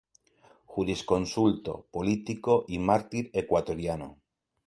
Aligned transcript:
Jurisconsulto, 0.65 1.85
político 1.91 2.65
y 2.67 2.79
mártir 2.79 3.29
ecuatoriano. 3.33 4.17